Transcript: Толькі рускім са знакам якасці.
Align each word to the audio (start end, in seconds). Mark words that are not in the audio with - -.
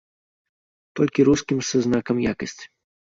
Толькі 0.99 1.25
рускім 1.29 1.59
са 1.69 1.77
знакам 1.85 2.17
якасці. 2.33 2.65